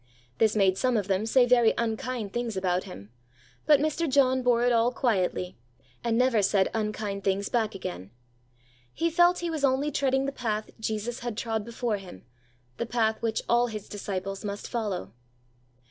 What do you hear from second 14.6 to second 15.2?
follow.